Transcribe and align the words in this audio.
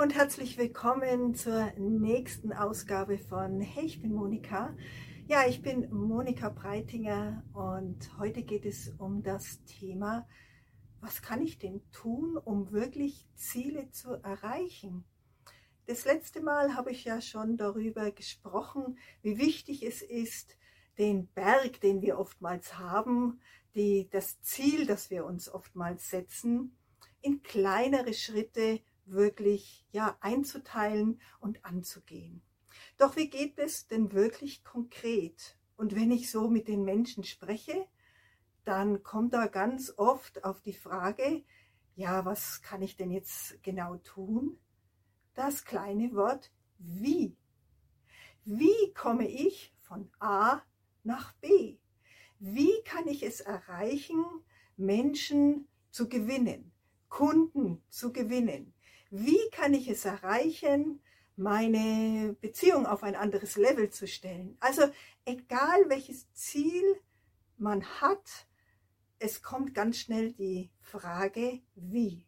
und 0.00 0.14
herzlich 0.14 0.56
willkommen 0.56 1.34
zur 1.34 1.70
nächsten 1.76 2.54
Ausgabe 2.54 3.18
von 3.18 3.60
Hey, 3.60 3.84
ich 3.84 4.00
bin 4.00 4.14
Monika. 4.14 4.74
Ja, 5.26 5.46
ich 5.46 5.60
bin 5.60 5.90
Monika 5.92 6.48
Breitinger 6.48 7.44
und 7.52 8.18
heute 8.18 8.44
geht 8.44 8.64
es 8.64 8.94
um 8.96 9.22
das 9.22 9.62
Thema, 9.64 10.26
was 11.02 11.20
kann 11.20 11.42
ich 11.42 11.58
denn 11.58 11.82
tun, 11.92 12.38
um 12.38 12.72
wirklich 12.72 13.28
Ziele 13.34 13.90
zu 13.90 14.14
erreichen? 14.14 15.04
Das 15.84 16.06
letzte 16.06 16.40
Mal 16.40 16.74
habe 16.74 16.90
ich 16.90 17.04
ja 17.04 17.20
schon 17.20 17.58
darüber 17.58 18.10
gesprochen, 18.10 18.98
wie 19.20 19.36
wichtig 19.36 19.82
es 19.82 20.00
ist, 20.00 20.56
den 20.96 21.26
Berg, 21.26 21.82
den 21.82 22.00
wir 22.00 22.18
oftmals 22.18 22.78
haben, 22.78 23.38
die, 23.74 24.08
das 24.10 24.40
Ziel, 24.40 24.86
das 24.86 25.10
wir 25.10 25.26
uns 25.26 25.50
oftmals 25.50 26.08
setzen, 26.08 26.74
in 27.20 27.42
kleinere 27.42 28.14
Schritte 28.14 28.80
wirklich 29.10 29.86
ja, 29.90 30.16
einzuteilen 30.20 31.20
und 31.40 31.64
anzugehen. 31.64 32.42
Doch 32.96 33.16
wie 33.16 33.30
geht 33.30 33.58
es 33.58 33.86
denn 33.86 34.12
wirklich 34.12 34.64
konkret? 34.64 35.56
Und 35.76 35.94
wenn 35.94 36.10
ich 36.10 36.30
so 36.30 36.48
mit 36.48 36.68
den 36.68 36.84
Menschen 36.84 37.24
spreche, 37.24 37.86
dann 38.64 39.02
kommt 39.02 39.32
da 39.32 39.46
ganz 39.46 39.94
oft 39.96 40.44
auf 40.44 40.60
die 40.60 40.74
Frage, 40.74 41.44
ja, 41.94 42.24
was 42.24 42.62
kann 42.62 42.82
ich 42.82 42.96
denn 42.96 43.10
jetzt 43.10 43.62
genau 43.62 43.96
tun? 43.96 44.58
Das 45.34 45.64
kleine 45.64 46.14
Wort 46.14 46.52
wie. 46.78 47.36
Wie 48.44 48.92
komme 48.94 49.28
ich 49.28 49.74
von 49.80 50.10
A 50.20 50.62
nach 51.02 51.32
B? 51.34 51.78
Wie 52.38 52.82
kann 52.84 53.08
ich 53.08 53.22
es 53.22 53.40
erreichen, 53.40 54.24
Menschen 54.76 55.66
zu 55.90 56.08
gewinnen, 56.08 56.72
Kunden 57.08 57.82
zu 57.88 58.12
gewinnen? 58.12 58.74
Wie 59.10 59.40
kann 59.52 59.72
ich 59.72 59.88
es 59.88 60.04
erreichen, 60.04 61.00
meine 61.36 62.36
Beziehung 62.40 62.84
auf 62.84 63.02
ein 63.02 63.16
anderes 63.16 63.56
Level 63.56 63.88
zu 63.90 64.06
stellen? 64.06 64.56
Also 64.60 64.82
egal 65.24 65.88
welches 65.88 66.30
Ziel 66.34 66.84
man 67.56 67.84
hat, 68.00 68.46
es 69.18 69.42
kommt 69.42 69.74
ganz 69.74 69.98
schnell 69.98 70.32
die 70.32 70.70
Frage, 70.80 71.62
wie. 71.74 72.26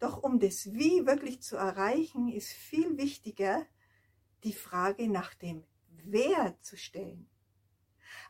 Doch 0.00 0.22
um 0.22 0.40
das 0.40 0.74
Wie 0.74 1.06
wirklich 1.06 1.40
zu 1.42 1.56
erreichen, 1.56 2.28
ist 2.28 2.52
viel 2.52 2.98
wichtiger, 2.98 3.66
die 4.42 4.52
Frage 4.52 5.08
nach 5.08 5.34
dem 5.34 5.64
Wer 5.88 6.58
zu 6.60 6.76
stellen. 6.76 7.30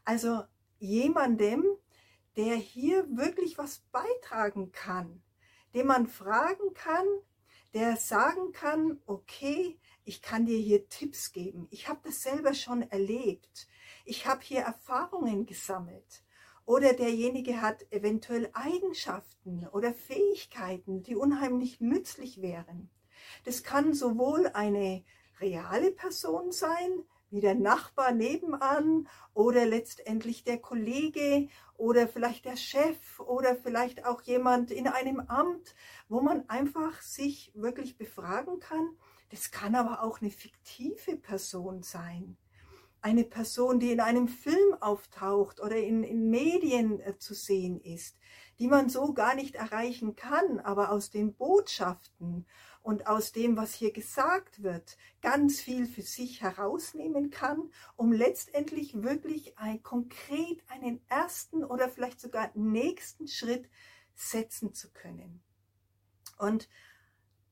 Also 0.05 0.45
jemandem, 0.79 1.65
der 2.37 2.57
hier 2.57 3.05
wirklich 3.17 3.59
was 3.59 3.81
beitragen 3.91 4.71
kann, 4.71 5.23
dem 5.75 5.87
man 5.89 6.07
fragen 6.07 6.75
kann, 6.75 7.07
der 7.75 7.97
sagen 7.97 8.53
kann, 8.53 9.01
okay, 9.05 9.79
ich 10.05 10.23
kann 10.23 10.47
dir 10.47 10.59
hier 10.59 10.89
Tipps 10.89 11.33
geben. 11.33 11.67
Ich 11.71 11.89
habe 11.89 12.01
das 12.05 12.23
selber 12.23 12.55
schon 12.55 12.83
erlebt. 12.83 13.67
Ich 14.05 14.27
habe 14.27 14.43
hier 14.43 14.61
Erfahrungen 14.61 15.45
gesammelt. 15.45 16.23
Oder 16.67 16.95
derjenige 16.95 17.61
hat 17.61 17.85
eventuell 17.91 18.49
Eigenschaften 18.55 19.67
oder 19.73 19.93
Fähigkeiten, 19.93 21.03
die 21.03 21.17
unheimlich 21.17 21.81
nützlich 21.81 22.41
wären. 22.41 22.91
Das 23.45 23.63
kann 23.63 23.93
sowohl 23.93 24.49
eine 24.49 25.05
reale 25.41 25.91
Person 25.91 26.53
sein, 26.53 27.05
wie 27.35 27.41
der 27.41 27.57
Nachbar 27.57 28.13
nebenan 28.13 29.09
oder 29.35 29.67
letztendlich 29.67 30.45
der 30.45 30.59
Kollege 30.59 31.49
oder 31.77 32.07
vielleicht 32.07 32.45
der 32.45 32.57
Chef 32.57 33.19
oder 33.19 33.57
vielleicht 33.57 34.07
auch 34.07 34.23
jemand 34.23 34.71
in 34.71 34.87
einem 34.87 35.19
Amt, 35.19 35.75
wo 36.09 36.21
man 36.21 36.49
einfach 36.49 37.03
sich 37.03 37.51
wirklich 37.55 37.99
befragen 37.99 38.61
kann. 38.61 38.89
Das 39.31 39.51
kann 39.51 39.75
aber 39.75 40.05
auch 40.05 40.21
eine 40.21 40.31
fiktive 40.31 41.17
Person 41.17 41.83
sein. 41.83 42.37
Eine 43.05 43.25
Person, 43.25 43.81
die 43.81 43.93
in 43.93 44.01
einem 44.01 44.29
Film 44.29 44.73
auftaucht 44.81 45.61
oder 45.61 45.77
in, 45.77 46.05
in 46.05 46.31
Medien 46.31 47.01
äh, 47.01 47.19
zu 47.19 47.35
sehen 47.35 47.79
ist, 47.79 48.17
die 48.59 48.67
man 48.67 48.89
so 48.89 49.13
gar 49.13 49.35
nicht 49.35 49.57
erreichen 49.57 50.17
kann, 50.17 50.59
aber 50.61 50.91
aus 50.91 51.11
den 51.11 51.35
Botschaften 51.35 52.47
und 52.81 53.07
aus 53.07 53.33
dem, 53.33 53.59
was 53.59 53.75
hier 53.75 53.93
gesagt 53.93 54.63
wird, 54.63 54.97
ganz 55.21 55.61
viel 55.61 55.85
für 55.85 56.01
sich 56.01 56.41
herausnehmen 56.41 57.29
kann, 57.29 57.71
um 57.95 58.11
letztendlich 58.11 59.03
wirklich 59.03 59.59
ein, 59.59 59.83
konkret 59.83 60.65
einen 60.69 61.03
ersten 61.11 61.63
oder 61.63 61.91
vielleicht 61.91 62.23
sogar 62.23 62.53
nächsten 62.55 63.29
Schritt 63.29 63.69
setzen 64.15 64.73
zu 64.73 64.91
können. 64.95 65.43
Und 66.39 66.71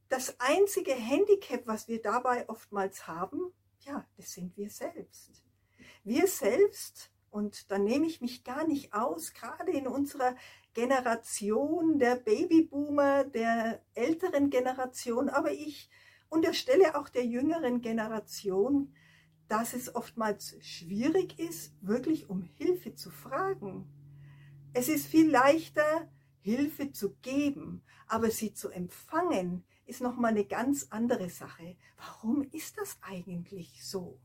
das 0.09 0.41
einzige 0.41 0.95
Handicap, 0.95 1.67
was 1.67 1.89
wir 1.89 2.01
dabei 2.01 2.49
oftmals 2.49 3.07
haben, 3.07 3.53
ja, 3.84 4.06
das 4.16 4.32
sind 4.32 4.56
wir 4.56 4.70
selbst. 4.70 5.43
Wir 6.04 6.26
selbst, 6.26 7.10
und 7.31 7.70
da 7.70 7.78
nehme 7.78 8.06
ich 8.06 8.20
mich 8.20 8.44
gar 8.44 8.66
nicht 8.66 8.93
aus, 8.93 9.32
gerade 9.32 9.72
in 9.72 9.87
unserer 9.87 10.37
Generation 10.75 11.98
der 11.98 12.16
Babyboomer, 12.16 13.25
der 13.25 13.84
älteren 13.94 14.50
Generation, 14.50 15.28
aber 15.28 15.53
ich 15.53 15.91
unterstelle 16.28 16.97
auch 16.97 17.09
der 17.09 17.26
jüngeren 17.26 17.82
Generation, 17.82 18.94
dass 19.48 19.75
es 19.75 19.94
oftmals 19.94 20.56
schwierig 20.60 21.38
ist, 21.38 21.75
wirklich 21.82 22.31
um 22.31 22.43
Hilfe 22.43 22.94
zu 22.94 23.10
fragen. 23.10 23.87
Es 24.72 24.88
ist 24.88 25.06
viel 25.06 25.31
leichter, 25.31 26.10
Hilfe 26.41 26.93
zu 26.93 27.14
geben, 27.16 27.82
aber 28.06 28.31
sie 28.31 28.54
zu 28.54 28.70
empfangen, 28.70 29.64
ist 29.87 30.00
nochmal 30.00 30.31
eine 30.31 30.44
ganz 30.44 30.87
andere 30.91 31.31
Sache. 31.31 31.76
Warum 31.97 32.43
ist 32.43 32.78
das 32.78 32.98
eigentlich 33.03 33.84
so? 33.84 34.19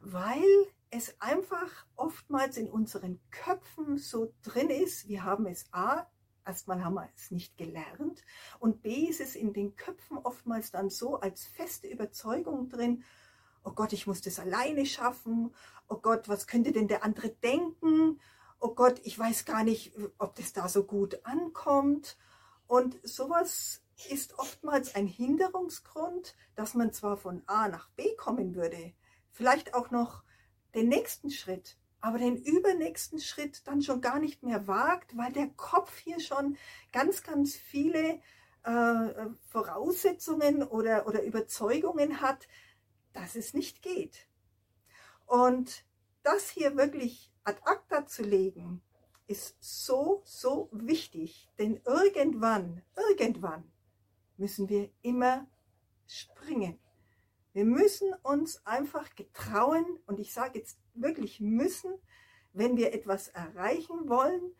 Weil 0.00 0.42
es 0.90 1.20
einfach 1.20 1.86
oftmals 1.96 2.56
in 2.56 2.68
unseren 2.70 3.20
Köpfen 3.30 3.98
so 3.98 4.32
drin 4.42 4.70
ist, 4.70 5.08
wir 5.08 5.24
haben 5.24 5.46
es 5.46 5.66
A, 5.72 6.06
erstmal 6.46 6.82
haben 6.82 6.94
wir 6.94 7.08
es 7.14 7.30
nicht 7.30 7.56
gelernt 7.58 8.24
und 8.58 8.82
B 8.82 9.06
ist 9.06 9.20
es 9.20 9.36
in 9.36 9.52
den 9.52 9.76
Köpfen 9.76 10.16
oftmals 10.18 10.70
dann 10.70 10.88
so 10.88 11.20
als 11.20 11.44
feste 11.44 11.88
Überzeugung 11.88 12.68
drin, 12.68 13.04
oh 13.64 13.72
Gott, 13.72 13.92
ich 13.92 14.06
muss 14.06 14.22
das 14.22 14.38
alleine 14.38 14.86
schaffen, 14.86 15.54
oh 15.88 15.96
Gott, 15.96 16.28
was 16.28 16.46
könnte 16.46 16.72
denn 16.72 16.88
der 16.88 17.04
andere 17.04 17.28
denken, 17.28 18.18
oh 18.60 18.74
Gott, 18.74 19.00
ich 19.04 19.18
weiß 19.18 19.44
gar 19.44 19.62
nicht, 19.62 19.92
ob 20.16 20.34
das 20.36 20.54
da 20.54 20.68
so 20.68 20.84
gut 20.84 21.24
ankommt 21.24 22.16
und 22.66 22.98
sowas 23.02 23.82
ist 24.06 24.38
oftmals 24.38 24.94
ein 24.94 25.06
Hinderungsgrund, 25.06 26.36
dass 26.54 26.74
man 26.74 26.92
zwar 26.92 27.16
von 27.16 27.42
A 27.46 27.68
nach 27.68 27.88
B 27.90 28.14
kommen 28.16 28.54
würde, 28.54 28.94
vielleicht 29.32 29.74
auch 29.74 29.90
noch 29.90 30.22
den 30.74 30.88
nächsten 30.88 31.30
Schritt, 31.30 31.76
aber 32.00 32.18
den 32.18 32.36
übernächsten 32.36 33.18
Schritt 33.18 33.66
dann 33.66 33.82
schon 33.82 34.00
gar 34.00 34.18
nicht 34.18 34.42
mehr 34.42 34.66
wagt, 34.66 35.16
weil 35.16 35.32
der 35.32 35.48
Kopf 35.48 35.98
hier 35.98 36.20
schon 36.20 36.56
ganz, 36.92 37.22
ganz 37.22 37.56
viele 37.56 38.20
äh, 38.62 39.26
Voraussetzungen 39.48 40.62
oder, 40.62 41.06
oder 41.06 41.22
Überzeugungen 41.22 42.20
hat, 42.20 42.46
dass 43.12 43.34
es 43.34 43.52
nicht 43.54 43.82
geht. 43.82 44.28
Und 45.26 45.84
das 46.22 46.48
hier 46.50 46.76
wirklich 46.76 47.32
ad 47.44 47.60
acta 47.64 48.06
zu 48.06 48.22
legen, 48.22 48.82
ist 49.26 49.56
so, 49.60 50.22
so 50.24 50.68
wichtig, 50.72 51.50
denn 51.58 51.80
irgendwann, 51.84 52.82
irgendwann 52.96 53.70
müssen 54.38 54.68
wir 54.68 54.90
immer 55.02 55.46
springen. 56.06 56.78
Wir 57.52 57.64
müssen 57.64 58.12
uns 58.22 58.64
einfach 58.66 59.14
getrauen, 59.14 59.84
und 60.06 60.20
ich 60.20 60.32
sage 60.32 60.58
jetzt 60.58 60.78
wirklich 60.94 61.40
müssen, 61.40 61.92
wenn 62.52 62.76
wir 62.76 62.92
etwas 62.92 63.28
erreichen 63.28 64.08
wollen, 64.08 64.54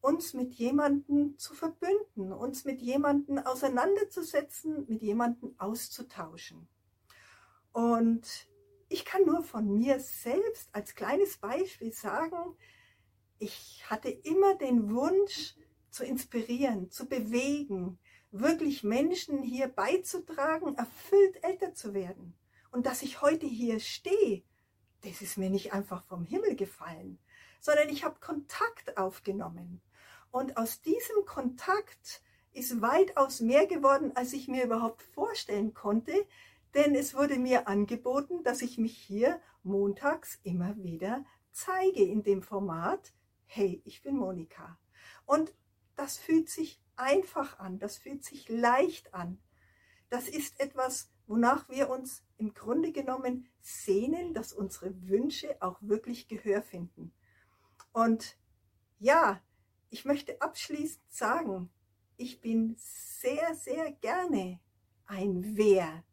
uns 0.00 0.34
mit 0.34 0.54
jemandem 0.54 1.36
zu 1.38 1.54
verbünden, 1.54 2.32
uns 2.32 2.64
mit 2.64 2.80
jemandem 2.80 3.38
auseinanderzusetzen, 3.38 4.86
mit 4.88 5.02
jemandem 5.02 5.54
auszutauschen. 5.58 6.68
Und 7.72 8.48
ich 8.88 9.04
kann 9.04 9.24
nur 9.24 9.42
von 9.42 9.76
mir 9.76 9.98
selbst 10.00 10.68
als 10.72 10.94
kleines 10.94 11.38
Beispiel 11.38 11.92
sagen, 11.92 12.56
ich 13.38 13.84
hatte 13.88 14.08
immer 14.08 14.54
den 14.56 14.90
Wunsch 14.94 15.56
zu 15.90 16.04
inspirieren, 16.04 16.90
zu 16.90 17.08
bewegen, 17.08 17.98
wirklich 18.30 18.84
Menschen 18.84 19.42
hier 19.42 19.68
beizutragen, 19.68 20.74
erfüllt 20.76 21.42
älter 21.42 21.74
zu 21.74 21.94
werden. 21.94 22.34
Und 22.70 22.86
dass 22.86 23.02
ich 23.02 23.22
heute 23.22 23.46
hier 23.46 23.80
stehe, 23.80 24.42
das 25.02 25.22
ist 25.22 25.38
mir 25.38 25.50
nicht 25.50 25.72
einfach 25.72 26.04
vom 26.04 26.24
Himmel 26.24 26.56
gefallen, 26.56 27.18
sondern 27.60 27.88
ich 27.88 28.04
habe 28.04 28.20
Kontakt 28.20 28.96
aufgenommen. 28.98 29.80
Und 30.30 30.56
aus 30.56 30.82
diesem 30.82 31.24
Kontakt 31.24 32.22
ist 32.52 32.80
weitaus 32.80 33.40
mehr 33.40 33.66
geworden, 33.66 34.12
als 34.14 34.32
ich 34.32 34.48
mir 34.48 34.64
überhaupt 34.64 35.02
vorstellen 35.02 35.74
konnte, 35.74 36.26
denn 36.74 36.94
es 36.94 37.14
wurde 37.14 37.38
mir 37.38 37.66
angeboten, 37.66 38.42
dass 38.42 38.62
ich 38.62 38.78
mich 38.78 38.96
hier 38.96 39.40
montags 39.62 40.38
immer 40.42 40.76
wieder 40.76 41.24
zeige 41.50 42.02
in 42.04 42.22
dem 42.22 42.42
Format, 42.42 43.12
hey, 43.46 43.82
ich 43.84 44.02
bin 44.02 44.16
Monika. 44.16 44.78
Und 45.26 45.52
das 45.96 46.16
fühlt 46.16 46.48
sich 46.48 46.80
einfach 46.98 47.58
an, 47.58 47.78
das 47.78 47.96
fühlt 47.96 48.24
sich 48.24 48.48
leicht 48.48 49.14
an. 49.14 49.38
das 50.10 50.26
ist 50.26 50.58
etwas, 50.58 51.10
wonach 51.26 51.68
wir 51.68 51.90
uns 51.90 52.24
im 52.38 52.54
Grunde 52.54 52.92
genommen 52.92 53.46
sehnen, 53.60 54.32
dass 54.32 54.54
unsere 54.54 55.06
Wünsche 55.08 55.60
auch 55.60 55.76
wirklich 55.82 56.28
Gehör 56.28 56.62
finden. 56.62 57.12
Und 57.92 58.38
ja, 58.98 59.40
ich 59.90 60.04
möchte 60.06 60.40
abschließend 60.40 61.12
sagen, 61.12 61.70
ich 62.16 62.40
bin 62.40 62.74
sehr, 62.78 63.54
sehr 63.54 63.92
gerne 63.92 64.60
ein 65.06 65.56
Wer 65.56 66.04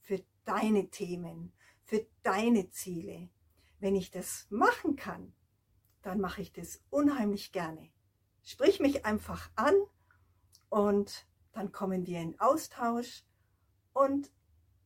für 0.00 0.22
deine 0.44 0.90
Themen, 0.90 1.52
für 1.82 2.06
deine 2.22 2.70
Ziele. 2.70 3.30
Wenn 3.78 3.96
ich 3.96 4.10
das 4.10 4.46
machen 4.50 4.96
kann, 4.96 5.32
dann 6.02 6.20
mache 6.20 6.42
ich 6.42 6.52
das 6.52 6.82
unheimlich 6.90 7.52
gerne. 7.52 7.90
Sprich 8.42 8.80
mich 8.80 9.04
einfach 9.04 9.50
an 9.54 9.74
und 10.70 11.26
dann 11.52 11.72
kommen 11.72 12.06
wir 12.06 12.20
in 12.20 12.40
Austausch 12.40 13.24
und 13.92 14.30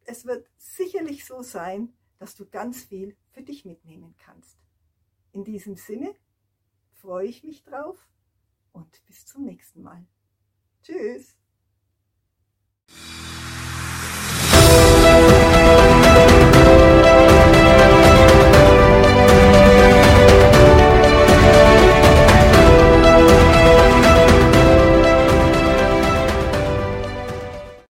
es 0.05 0.25
wird 0.25 0.51
sicherlich 0.57 1.25
so 1.25 1.43
sein, 1.43 1.95
dass 2.19 2.35
du 2.35 2.47
ganz 2.47 2.83
viel 2.83 3.17
für 3.31 3.43
dich 3.43 3.65
mitnehmen 3.65 4.15
kannst. 4.19 4.59
In 5.33 5.45
diesem 5.45 5.77
Sinne 5.77 6.15
freue 6.93 7.27
ich 7.27 7.45
mich 7.45 7.63
drauf 7.63 8.09
und 8.73 9.05
bis 9.07 9.27
zum 9.27 9.45
nächsten 9.45 9.83
Mal. 9.83 10.07
Tschüss. 10.83 11.37